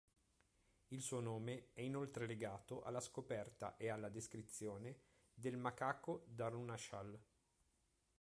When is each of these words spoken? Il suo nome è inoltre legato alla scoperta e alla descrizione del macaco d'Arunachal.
Il 0.87 0.99
suo 0.99 1.19
nome 1.19 1.67
è 1.73 1.81
inoltre 1.81 2.25
legato 2.25 2.81
alla 2.81 2.99
scoperta 3.01 3.77
e 3.77 3.89
alla 3.89 4.09
descrizione 4.09 4.97
del 5.31 5.57
macaco 5.57 6.25
d'Arunachal. 6.27 7.19